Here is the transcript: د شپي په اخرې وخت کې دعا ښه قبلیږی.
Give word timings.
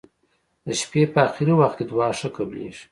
د 0.65 0.67
شپي 0.79 1.01
په 1.13 1.19
اخرې 1.27 1.53
وخت 1.55 1.75
کې 1.77 1.85
دعا 1.91 2.09
ښه 2.19 2.29
قبلیږی. 2.35 2.79